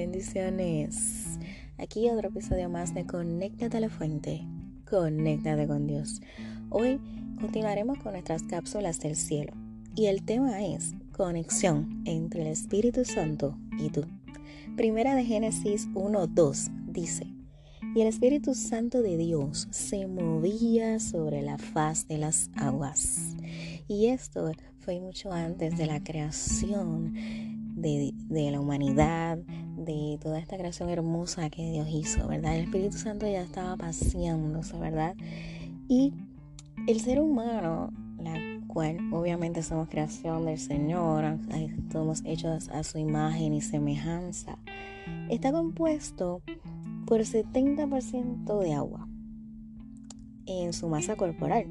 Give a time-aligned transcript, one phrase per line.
[0.00, 1.40] Bendiciones.
[1.76, 4.42] Aquí otro episodio más de Conéctate a la Fuente.
[4.88, 6.20] Conéctate con Dios.
[6.70, 7.00] Hoy
[7.40, 9.54] continuaremos con nuestras cápsulas del cielo.
[9.96, 14.06] Y el tema es conexión entre el Espíritu Santo y tú.
[14.76, 17.26] Primera de Génesis 1.2 dice,
[17.96, 23.34] y el Espíritu Santo de Dios se movía sobre la faz de las aguas.
[23.88, 28.12] Y esto fue mucho antes de la creación de,
[28.50, 32.56] la humanidad, de toda esta creación hermosa que Dios hizo, ¿verdad?
[32.56, 35.14] El Espíritu Santo ya estaba paseándose, ¿verdad?
[35.88, 36.12] Y
[36.86, 38.34] el ser humano, la
[38.66, 41.38] cual obviamente somos creación del Señor,
[41.92, 44.58] somos hechos a su imagen y semejanza,
[45.28, 46.42] está compuesto
[47.06, 49.08] por 70% de agua
[50.46, 51.66] en su masa corporal.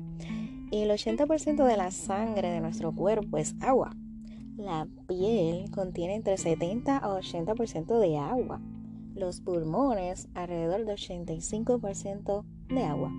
[0.72, 3.96] Y el 80% de la sangre de nuestro cuerpo es agua.
[4.58, 8.60] La piel contiene entre 70 a 80% de agua.
[9.14, 13.12] Los pulmones alrededor de 85% de agua.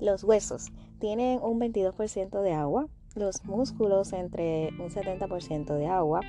[0.00, 6.20] Los huesos tienen un 22% de agua, los músculos entre un 70% de agua,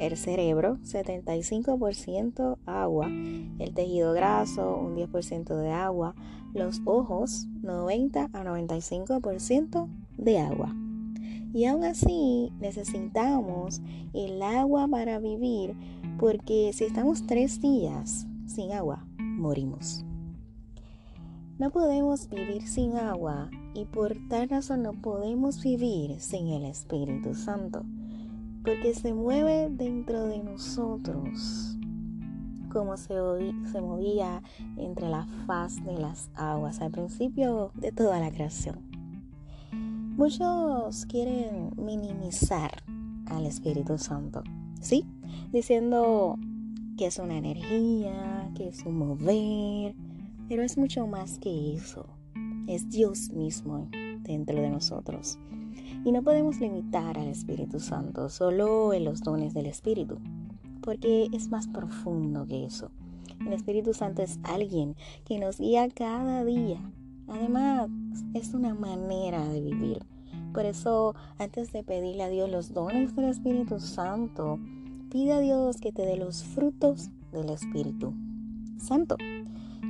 [0.00, 6.14] el cerebro 75% agua, el tejido graso un 10% de agua,
[6.54, 10.74] los ojos 90 a 95% de agua.
[11.54, 13.80] Y aún así necesitamos
[14.12, 15.76] el agua para vivir
[16.18, 20.04] porque si estamos tres días sin agua, morimos.
[21.58, 27.34] No podemos vivir sin agua y por tal razón no podemos vivir sin el Espíritu
[27.34, 27.84] Santo,
[28.64, 31.78] porque se mueve dentro de nosotros
[32.72, 33.14] como se,
[33.80, 34.42] movía
[34.76, 38.93] entre la faz de las aguas al principio de toda la creación.
[40.16, 42.84] Muchos quieren minimizar
[43.26, 44.44] al Espíritu Santo,
[44.80, 45.04] ¿sí?
[45.52, 46.38] Diciendo
[46.96, 49.96] que es una energía, que es un mover,
[50.48, 52.06] pero es mucho más que eso.
[52.68, 53.88] Es Dios mismo
[54.20, 55.40] dentro de nosotros.
[56.04, 60.20] Y no podemos limitar al Espíritu Santo solo en los dones del Espíritu,
[60.80, 62.92] porque es más profundo que eso.
[63.40, 64.94] El Espíritu Santo es alguien
[65.24, 66.80] que nos guía cada día.
[67.28, 67.90] Además,
[68.34, 70.04] es una manera de vivir.
[70.52, 74.58] Por eso, antes de pedirle a Dios los dones del Espíritu Santo,
[75.10, 78.14] pide a Dios que te dé los frutos del Espíritu
[78.78, 79.16] Santo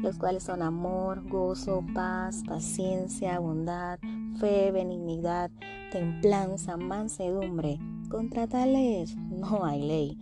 [0.04, 3.98] los cuales son amor, gozo, paz, paciencia, bondad,
[4.38, 5.50] fe, benignidad,
[5.90, 7.78] templanza, mansedumbre.
[8.10, 10.18] Contra tales no hay ley.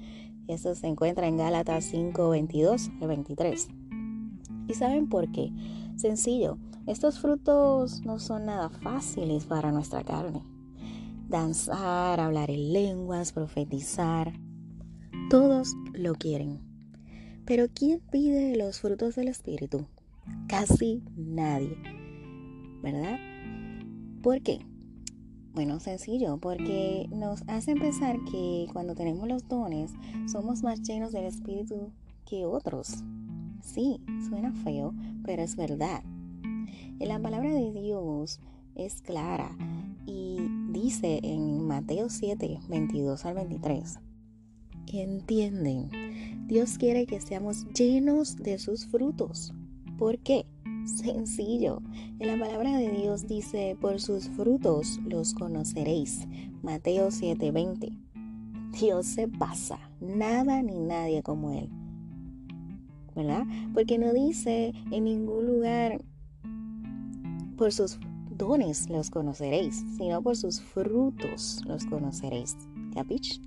[0.46, 3.68] Eso se encuentra en Gálatas 5, 22 al 23.
[4.68, 5.52] ¿Y saben por qué?
[5.96, 10.42] Sencillo, estos frutos no son nada fáciles para nuestra carne.
[11.28, 14.32] Danzar, hablar en lenguas, profetizar,
[15.30, 16.72] todos lo quieren
[17.44, 19.86] pero ¿quién pide los frutos del Espíritu?
[20.46, 21.76] Casi nadie,
[22.82, 23.18] ¿verdad?
[24.22, 24.64] ¿Por qué?
[25.52, 29.92] Bueno, sencillo, porque nos hace pensar que cuando tenemos los dones
[30.30, 31.92] somos más llenos del Espíritu
[32.24, 33.02] que otros.
[33.60, 34.94] Sí, suena feo,
[35.24, 36.02] pero es verdad.
[36.98, 38.40] En la palabra de Dios
[38.74, 39.56] es clara
[40.06, 40.38] y
[40.70, 43.98] dice en Mateo 7, 22 al 23.
[44.92, 45.90] Entienden
[46.52, 49.54] Dios quiere que seamos llenos de sus frutos.
[49.96, 50.44] ¿Por qué?
[50.84, 51.80] Sencillo.
[52.18, 56.26] En la palabra de Dios dice, por sus frutos los conoceréis.
[56.62, 57.96] Mateo 7:20.
[58.78, 61.70] Dios se pasa, nada ni nadie como Él.
[63.14, 63.44] ¿Verdad?
[63.74, 66.02] Porque no dice en ningún lugar,
[67.56, 67.98] por sus
[68.30, 72.56] dones los conoceréis, sino por sus frutos los conoceréis.
[72.94, 73.40] ¿Capich?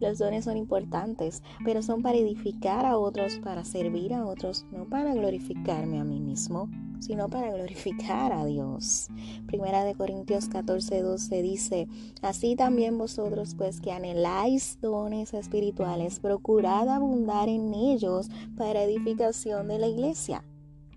[0.00, 4.86] Los dones son importantes, pero son para edificar a otros, para servir a otros, no
[4.86, 9.08] para glorificarme a mí mismo, sino para glorificar a Dios.
[9.46, 11.88] Primera de Corintios 14, 12 dice,
[12.22, 19.78] así también vosotros, pues que anheláis dones espirituales, procurad abundar en ellos para edificación de
[19.78, 20.44] la iglesia,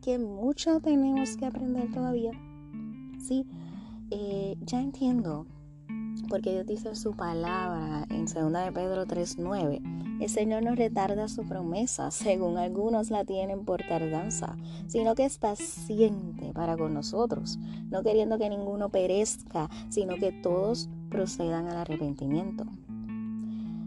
[0.01, 2.31] que mucho tenemos que aprender todavía.
[3.19, 3.45] Sí,
[4.11, 5.47] eh, ya entiendo
[6.33, 8.33] porque Dios dice su palabra en 2
[8.65, 9.83] de Pedro 3:9.
[10.19, 14.57] El Señor no retarda su promesa, según algunos la tienen por tardanza,
[14.87, 17.59] sino que es paciente para con nosotros,
[17.91, 22.65] no queriendo que ninguno perezca, sino que todos procedan al arrepentimiento.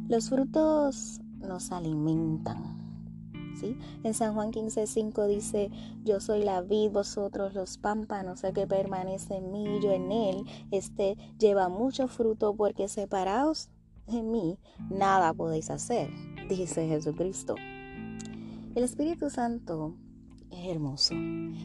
[0.06, 2.85] Los frutos nos alimentan,
[3.62, 5.70] en San Juan 15:5 dice,
[6.04, 10.44] yo soy la vid, vosotros los pámpanos, el que permanece en mí, yo en él,
[10.70, 13.68] este lleva mucho fruto porque separados
[14.06, 14.58] de mí,
[14.90, 16.10] nada podéis hacer,
[16.48, 17.54] dice Jesucristo.
[18.74, 19.94] El Espíritu Santo
[20.68, 21.14] hermoso,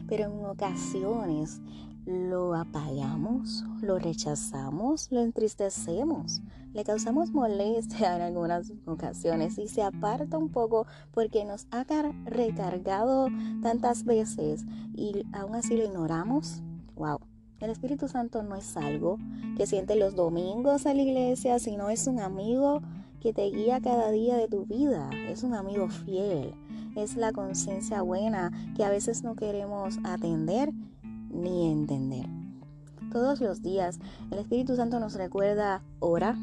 [0.08, 1.60] pero en ocasiones
[2.04, 10.38] lo apagamos, lo rechazamos, lo entristecemos, le causamos molestia en algunas ocasiones y se aparta
[10.38, 11.84] un poco porque nos ha
[12.24, 13.28] recargado
[13.62, 14.64] tantas veces
[14.94, 16.62] y aún así lo ignoramos.
[16.96, 17.20] Wow.
[17.60, 19.18] El Espíritu Santo no es algo
[19.56, 22.82] que siente los domingos en la iglesia, sino es un amigo
[23.20, 25.08] que te guía cada día de tu vida.
[25.28, 26.54] Es un amigo fiel.
[26.94, 30.72] Es la conciencia buena que a veces no queremos atender
[31.30, 32.26] ni entender.
[33.10, 33.98] Todos los días
[34.30, 36.36] el Espíritu Santo nos recuerda, ora,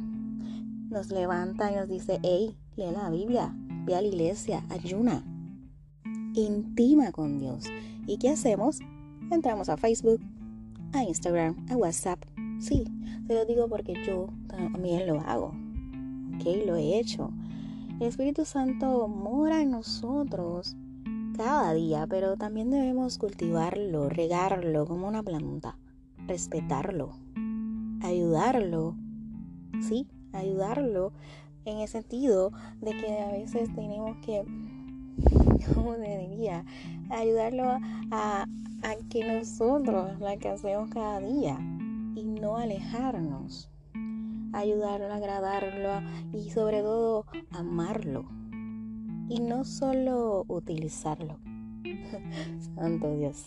[0.89, 3.53] nos levanta y nos dice, hey, lee la Biblia,
[3.85, 5.23] ve a la iglesia, ayuna,
[6.33, 7.65] intima con Dios.
[8.07, 8.79] ¿Y qué hacemos?
[9.31, 10.19] Entramos a Facebook,
[10.93, 12.19] a Instagram, a WhatsApp.
[12.59, 12.85] Sí,
[13.27, 15.53] se lo digo porque yo también lo hago.
[16.35, 17.31] Ok, lo he hecho.
[17.99, 20.77] El Espíritu Santo mora en nosotros
[21.35, 25.77] cada día, pero también debemos cultivarlo, regarlo como una planta,
[26.25, 27.11] respetarlo,
[28.01, 28.95] ayudarlo,
[29.81, 30.07] ¿sí?
[30.31, 31.11] Ayudarlo
[31.65, 34.45] en el sentido de que a veces tenemos que,
[35.73, 36.63] ¿cómo te diría?
[37.09, 37.65] Ayudarlo
[38.11, 38.45] a,
[38.81, 41.59] a que nosotros la que hacemos cada día
[42.15, 43.68] y no alejarnos.
[44.53, 46.01] Ayudarlo, agradarlo
[46.33, 48.25] y sobre todo amarlo
[49.29, 51.39] y no solo utilizarlo.
[52.75, 53.45] Santo Dios,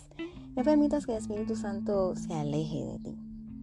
[0.57, 3.19] no permitas que el Espíritu Santo se aleje de ti.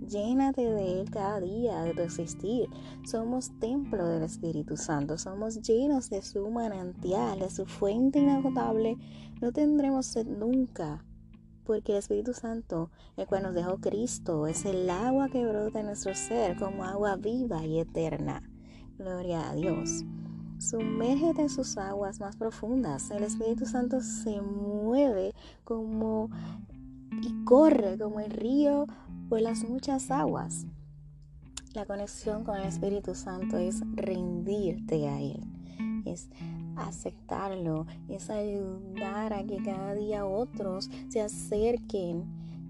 [0.07, 2.68] Llénate de Él cada día de tu existir.
[3.06, 5.18] Somos templo del Espíritu Santo.
[5.18, 8.97] Somos llenos de su manantial, de su fuente inagotable.
[9.39, 11.06] No tendremos sed nunca.
[11.69, 15.86] Porque el Espíritu Santo, el cual nos dejó Cristo, es el agua que brota en
[15.86, 18.42] nuestro ser como agua viva y eterna.
[18.98, 20.04] Gloria a Dios.
[20.57, 23.12] Sumérgete en sus aguas más profundas.
[23.12, 26.31] El Espíritu Santo se mueve como
[27.21, 28.88] y corre como el río
[29.30, 30.65] por las muchas aguas.
[31.75, 35.44] La conexión con el Espíritu Santo es rendirte a Él,
[36.06, 36.31] es
[36.88, 42.26] aceptarlo, es ayudar a que cada día otros se acerquen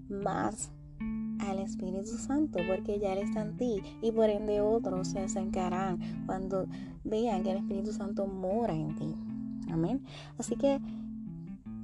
[0.08, 0.72] más
[1.40, 5.98] al Espíritu Santo, porque ya Él está en ti y por ende otros se acercarán
[6.26, 6.66] cuando
[7.04, 9.14] vean que el Espíritu Santo mora en ti.
[9.70, 10.04] Amén.
[10.38, 10.80] Así que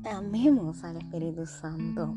[0.04, 2.14] amemos al Espíritu Santo.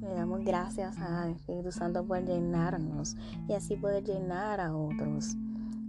[0.00, 3.16] Le damos gracias al Espíritu Santo por llenarnos
[3.48, 5.36] y así poder llenar a otros.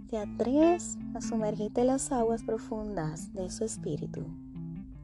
[0.08, 4.24] ¿Te atreves a sumergirte en las aguas profundas de su Espíritu?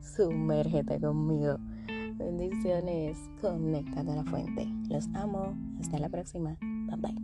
[0.01, 1.59] Sumérgete conmigo.
[2.15, 3.19] Bendiciones.
[3.43, 4.67] Conéctate a la fuente.
[4.89, 5.55] Los amo.
[5.79, 6.57] Hasta la próxima.
[6.61, 7.15] Bye bye.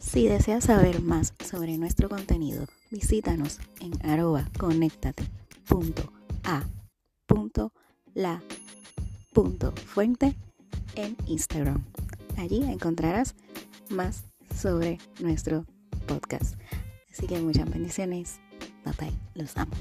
[0.00, 4.46] Si deseas saber más sobre nuestro contenido, visítanos en arroba
[9.98, 10.36] fuente
[10.94, 11.84] en Instagram.
[12.36, 13.34] Allí encontrarás
[13.90, 15.64] más sobre nuestro
[16.06, 16.54] podcast.
[17.10, 18.40] Así que muchas bendiciones.
[18.98, 19.12] Bye.
[19.34, 19.72] Los amo.